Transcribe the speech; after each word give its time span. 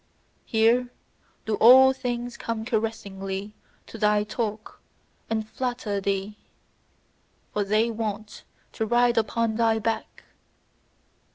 Here 0.47 0.89
do 1.45 1.53
all 1.57 1.93
things 1.93 2.35
come 2.35 2.65
caressingly 2.65 3.53
to 3.85 3.99
thy 3.99 4.23
talk 4.23 4.81
and 5.29 5.47
flatter 5.47 6.01
thee: 6.01 6.37
for 7.53 7.63
they 7.63 7.91
want 7.91 8.43
to 8.71 8.87
ride 8.87 9.19
upon 9.19 9.57
thy 9.57 9.77
back. 9.77 10.23